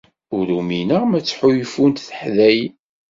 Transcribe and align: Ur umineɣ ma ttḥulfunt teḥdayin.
Ur 0.37 0.47
umineɣ 0.59 1.03
ma 1.05 1.19
ttḥulfunt 1.21 2.03
teḥdayin. 2.07 2.73